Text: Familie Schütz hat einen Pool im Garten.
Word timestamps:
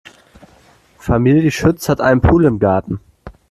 Familie 0.97 1.51
Schütz 1.51 1.87
hat 1.87 2.01
einen 2.01 2.21
Pool 2.21 2.45
im 2.45 2.57
Garten. 2.57 2.99